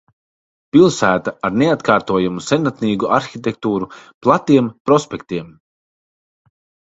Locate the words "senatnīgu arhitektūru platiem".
2.45-4.71